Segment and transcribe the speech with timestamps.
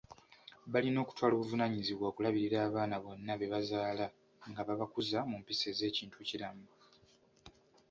[0.71, 4.05] Balina okutwala obuvunaanyizibwa okulabirira abaana bonna be bazaala,
[4.49, 6.67] nga babakuza mu mpisa ez'ekintu kiramu